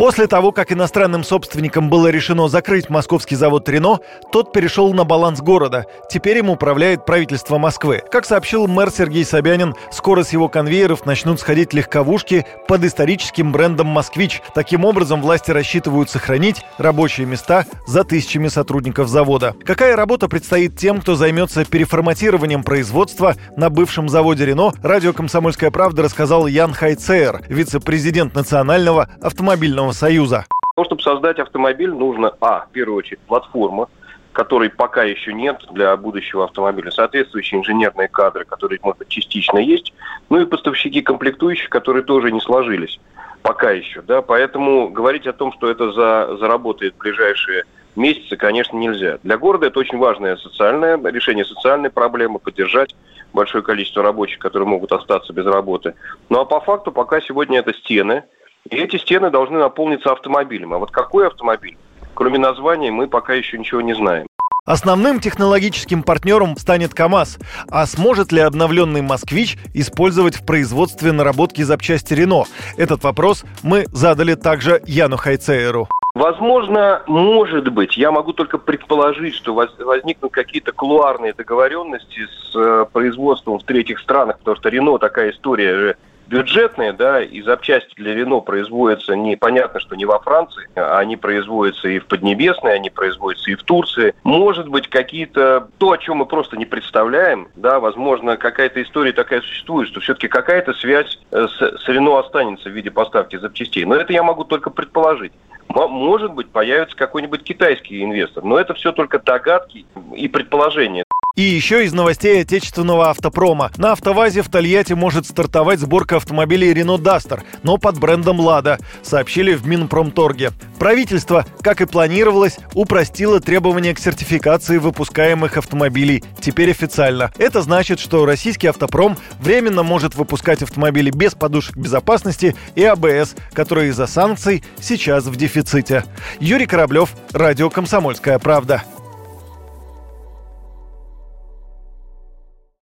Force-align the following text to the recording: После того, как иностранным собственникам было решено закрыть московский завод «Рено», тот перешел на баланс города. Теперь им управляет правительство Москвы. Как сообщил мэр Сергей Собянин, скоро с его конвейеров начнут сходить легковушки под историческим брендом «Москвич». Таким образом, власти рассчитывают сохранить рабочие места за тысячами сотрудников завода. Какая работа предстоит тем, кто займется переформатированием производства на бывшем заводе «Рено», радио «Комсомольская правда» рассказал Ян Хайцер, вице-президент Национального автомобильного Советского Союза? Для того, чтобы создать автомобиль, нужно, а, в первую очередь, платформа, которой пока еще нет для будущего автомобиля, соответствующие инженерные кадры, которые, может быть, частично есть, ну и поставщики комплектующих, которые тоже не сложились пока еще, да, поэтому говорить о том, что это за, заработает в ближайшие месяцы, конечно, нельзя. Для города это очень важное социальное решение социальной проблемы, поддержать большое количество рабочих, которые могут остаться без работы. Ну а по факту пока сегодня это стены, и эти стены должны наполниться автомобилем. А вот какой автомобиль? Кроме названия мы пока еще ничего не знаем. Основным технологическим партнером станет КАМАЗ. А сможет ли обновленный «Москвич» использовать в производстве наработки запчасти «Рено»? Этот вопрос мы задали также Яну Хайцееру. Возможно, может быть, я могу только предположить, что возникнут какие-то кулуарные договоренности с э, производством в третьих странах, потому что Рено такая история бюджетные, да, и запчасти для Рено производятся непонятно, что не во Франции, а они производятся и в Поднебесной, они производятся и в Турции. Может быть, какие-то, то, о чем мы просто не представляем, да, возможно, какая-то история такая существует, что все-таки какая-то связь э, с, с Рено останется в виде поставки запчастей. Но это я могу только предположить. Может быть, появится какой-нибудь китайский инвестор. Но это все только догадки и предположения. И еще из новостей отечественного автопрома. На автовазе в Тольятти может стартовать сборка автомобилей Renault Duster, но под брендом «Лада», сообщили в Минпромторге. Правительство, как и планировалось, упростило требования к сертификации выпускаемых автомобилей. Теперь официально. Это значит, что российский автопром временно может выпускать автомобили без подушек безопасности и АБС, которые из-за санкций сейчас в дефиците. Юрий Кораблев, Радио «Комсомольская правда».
После 0.00 0.26
того, 0.26 0.50
как 0.50 0.72
иностранным 0.72 1.22
собственникам 1.22 1.90
было 1.90 2.08
решено 2.08 2.48
закрыть 2.48 2.88
московский 2.88 3.36
завод 3.36 3.68
«Рено», 3.68 3.98
тот 4.32 4.50
перешел 4.50 4.94
на 4.94 5.04
баланс 5.04 5.42
города. 5.42 5.84
Теперь 6.08 6.38
им 6.38 6.48
управляет 6.48 7.04
правительство 7.04 7.58
Москвы. 7.58 8.02
Как 8.10 8.24
сообщил 8.24 8.66
мэр 8.66 8.90
Сергей 8.90 9.26
Собянин, 9.26 9.74
скоро 9.92 10.22
с 10.22 10.32
его 10.32 10.48
конвейеров 10.48 11.04
начнут 11.04 11.38
сходить 11.38 11.74
легковушки 11.74 12.46
под 12.66 12.82
историческим 12.84 13.52
брендом 13.52 13.88
«Москвич». 13.88 14.40
Таким 14.54 14.86
образом, 14.86 15.20
власти 15.20 15.50
рассчитывают 15.50 16.08
сохранить 16.08 16.64
рабочие 16.78 17.26
места 17.26 17.66
за 17.86 18.02
тысячами 18.02 18.48
сотрудников 18.48 19.06
завода. 19.06 19.54
Какая 19.66 19.96
работа 19.96 20.28
предстоит 20.28 20.78
тем, 20.78 21.02
кто 21.02 21.14
займется 21.14 21.66
переформатированием 21.66 22.62
производства 22.62 23.34
на 23.54 23.68
бывшем 23.68 24.08
заводе 24.08 24.46
«Рено», 24.46 24.72
радио 24.82 25.12
«Комсомольская 25.12 25.70
правда» 25.70 26.04
рассказал 26.04 26.46
Ян 26.46 26.72
Хайцер, 26.72 27.42
вице-президент 27.50 28.34
Национального 28.34 29.10
автомобильного 29.20 29.89
Советского 29.92 29.92
Союза? 29.92 30.36
Для 30.36 30.74
того, 30.74 30.84
чтобы 30.84 31.02
создать 31.02 31.38
автомобиль, 31.38 31.90
нужно, 31.90 32.32
а, 32.40 32.66
в 32.66 32.70
первую 32.72 32.98
очередь, 32.98 33.20
платформа, 33.20 33.88
которой 34.32 34.70
пока 34.70 35.02
еще 35.02 35.32
нет 35.32 35.64
для 35.72 35.96
будущего 35.96 36.44
автомобиля, 36.44 36.90
соответствующие 36.90 37.60
инженерные 37.60 38.08
кадры, 38.08 38.44
которые, 38.44 38.78
может 38.82 38.98
быть, 38.98 39.08
частично 39.08 39.58
есть, 39.58 39.92
ну 40.28 40.40
и 40.40 40.46
поставщики 40.46 41.02
комплектующих, 41.02 41.68
которые 41.68 42.04
тоже 42.04 42.30
не 42.30 42.40
сложились 42.40 43.00
пока 43.42 43.70
еще, 43.70 44.02
да, 44.02 44.22
поэтому 44.22 44.88
говорить 44.88 45.26
о 45.26 45.32
том, 45.32 45.52
что 45.52 45.70
это 45.70 45.92
за, 45.92 46.36
заработает 46.38 46.94
в 46.94 46.98
ближайшие 46.98 47.64
месяцы, 47.96 48.36
конечно, 48.36 48.76
нельзя. 48.76 49.18
Для 49.22 49.38
города 49.38 49.66
это 49.66 49.78
очень 49.78 49.98
важное 49.98 50.36
социальное 50.36 50.98
решение 51.10 51.44
социальной 51.44 51.90
проблемы, 51.90 52.38
поддержать 52.38 52.94
большое 53.32 53.62
количество 53.62 54.02
рабочих, 54.02 54.38
которые 54.38 54.68
могут 54.68 54.92
остаться 54.92 55.32
без 55.32 55.46
работы. 55.46 55.94
Ну 56.28 56.40
а 56.40 56.44
по 56.44 56.60
факту 56.60 56.92
пока 56.92 57.20
сегодня 57.20 57.60
это 57.60 57.72
стены, 57.74 58.24
и 58.68 58.76
эти 58.76 58.96
стены 58.96 59.30
должны 59.30 59.58
наполниться 59.58 60.12
автомобилем. 60.12 60.74
А 60.74 60.78
вот 60.78 60.90
какой 60.90 61.26
автомобиль? 61.26 61.76
Кроме 62.14 62.38
названия 62.38 62.90
мы 62.90 63.08
пока 63.08 63.34
еще 63.34 63.58
ничего 63.58 63.80
не 63.80 63.94
знаем. 63.94 64.26
Основным 64.66 65.20
технологическим 65.20 66.02
партнером 66.02 66.56
станет 66.56 66.94
КАМАЗ. 66.94 67.38
А 67.70 67.86
сможет 67.86 68.30
ли 68.30 68.40
обновленный 68.40 69.00
«Москвич» 69.00 69.56
использовать 69.74 70.36
в 70.36 70.44
производстве 70.44 71.12
наработки 71.12 71.62
запчасти 71.62 72.14
«Рено»? 72.14 72.44
Этот 72.76 73.02
вопрос 73.02 73.44
мы 73.62 73.86
задали 73.88 74.34
также 74.34 74.80
Яну 74.86 75.16
Хайцееру. 75.16 75.88
Возможно, 76.14 77.02
может 77.06 77.72
быть, 77.72 77.96
я 77.96 78.10
могу 78.10 78.32
только 78.32 78.58
предположить, 78.58 79.34
что 79.34 79.54
возникнут 79.54 80.32
какие-то 80.32 80.72
кулуарные 80.72 81.32
договоренности 81.32 82.26
с 82.26 82.56
э, 82.56 82.84
производством 82.92 83.58
в 83.58 83.64
третьих 83.64 84.00
странах, 84.00 84.38
потому 84.40 84.56
что 84.56 84.68
Рено 84.68 84.98
такая 84.98 85.30
история 85.30 85.96
бюджетные, 86.30 86.92
да, 86.92 87.20
и 87.20 87.42
запчасти 87.42 87.92
для 87.96 88.14
Рено 88.14 88.40
производятся 88.40 89.16
непонятно, 89.16 89.80
что 89.80 89.96
не 89.96 90.04
во 90.04 90.20
Франции, 90.20 90.68
а 90.76 90.98
они 90.98 91.16
производятся 91.16 91.88
и 91.88 91.98
в 91.98 92.06
Поднебесной, 92.06 92.74
они 92.74 92.88
производятся 92.88 93.50
и 93.50 93.56
в 93.56 93.64
Турции. 93.64 94.14
Может 94.22 94.68
быть, 94.68 94.88
какие-то, 94.88 95.68
то, 95.78 95.90
о 95.90 95.98
чем 95.98 96.18
мы 96.18 96.26
просто 96.26 96.56
не 96.56 96.66
представляем, 96.66 97.48
да, 97.56 97.80
возможно, 97.80 98.36
какая-то 98.36 98.80
история 98.80 99.12
такая 99.12 99.40
существует, 99.42 99.88
что 99.88 100.00
все-таки 100.00 100.28
какая-то 100.28 100.72
связь 100.74 101.18
э, 101.32 101.48
с, 101.48 101.78
с 101.84 101.88
Рено 101.88 102.20
останется 102.20 102.68
в 102.68 102.72
виде 102.72 102.92
поставки 102.92 103.36
запчастей. 103.36 103.84
Но 103.84 103.96
это 103.96 104.12
я 104.12 104.22
могу 104.22 104.44
только 104.44 104.70
предположить. 104.70 105.32
Может 105.68 106.32
быть, 106.32 106.50
появится 106.50 106.96
какой-нибудь 106.96 107.42
китайский 107.44 108.02
инвестор. 108.02 108.42
Но 108.42 108.58
это 108.58 108.74
все 108.74 108.92
только 108.92 109.20
догадки 109.20 109.86
и 110.16 110.28
предположения. 110.28 111.04
И 111.40 111.42
еще 111.42 111.86
из 111.86 111.94
новостей 111.94 112.42
отечественного 112.42 113.08
автопрома. 113.08 113.72
На 113.78 113.92
автовазе 113.92 114.42
в 114.42 114.50
Тольятти 114.50 114.92
может 114.92 115.24
стартовать 115.24 115.80
сборка 115.80 116.16
автомобилей 116.16 116.70
Renault 116.74 116.98
Duster, 116.98 117.40
но 117.62 117.78
под 117.78 117.98
брендом 117.98 118.40
«Лада», 118.40 118.78
сообщили 119.02 119.54
в 119.54 119.66
Минпромторге. 119.66 120.50
Правительство, 120.78 121.46
как 121.62 121.80
и 121.80 121.86
планировалось, 121.86 122.58
упростило 122.74 123.40
требования 123.40 123.94
к 123.94 123.98
сертификации 123.98 124.76
выпускаемых 124.76 125.56
автомобилей. 125.56 126.22
Теперь 126.42 126.72
официально. 126.72 127.32
Это 127.38 127.62
значит, 127.62 128.00
что 128.00 128.26
российский 128.26 128.66
автопром 128.66 129.16
временно 129.38 129.82
может 129.82 130.16
выпускать 130.16 130.60
автомобили 130.62 131.10
без 131.10 131.34
подушек 131.34 131.74
безопасности 131.74 132.54
и 132.74 132.84
АБС, 132.84 133.34
которые 133.54 133.88
из-за 133.88 134.06
санкций 134.06 134.62
сейчас 134.78 135.24
в 135.24 135.36
дефиците. 135.36 136.04
Юрий 136.38 136.66
Кораблев, 136.66 137.14
Радио 137.32 137.70
«Комсомольская 137.70 138.38
правда». 138.38 138.84